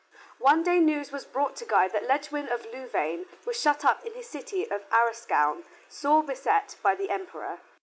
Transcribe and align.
One 0.39 0.63
day 0.63 0.79
news 0.79 1.11
was 1.11 1.25
brought 1.25 1.55
to 1.57 1.63
Guy 1.65 1.87
that 1.89 2.07
Ledgwin 2.07 2.47
of 2.51 2.65
Louvain 2.65 3.27
was 3.45 3.61
shut 3.61 3.85
up 3.85 4.03
in 4.03 4.13
his 4.15 4.27
city 4.27 4.65
of 4.67 4.83
Arrascoun 4.91 5.63
sore 5.89 6.23
beset 6.23 6.75
by 6.81 6.95
the 6.95 7.11
Emperor. 7.11 7.59